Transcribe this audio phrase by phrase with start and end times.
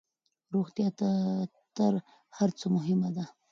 [0.53, 0.87] روغتيا
[1.77, 1.93] تر
[2.37, 3.25] هرڅه مهمه ده